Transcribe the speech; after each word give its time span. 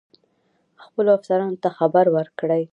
خپلو 0.85 1.09
افسرانو 1.17 1.61
ته 1.63 1.69
خبر 1.77 2.05
ورکړی. 2.15 2.63